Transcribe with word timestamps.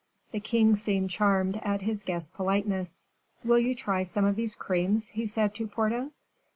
The 0.31 0.39
king 0.39 0.75
seemed 0.75 1.11
charmed 1.11 1.57
at 1.61 1.81
his 1.83 2.01
guest's 2.01 2.31
politeness. 2.35 3.05
"Will 3.45 3.59
you 3.59 3.75
try 3.75 4.01
some 4.01 4.25
of 4.25 4.35
these 4.35 4.55
creams?" 4.55 5.09
he 5.09 5.27
said 5.27 5.53
to 5.53 5.67
Porthos. 5.67 6.25